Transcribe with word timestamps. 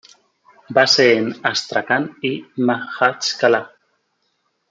Base 0.71 1.13
en 1.15 1.37
Astracán 1.45 2.17
y 2.23 2.43
Majachkalá. 2.55 3.71